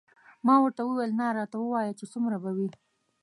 [0.45, 2.69] ما ورته وویل نه راته ووایه چې څومره به وي.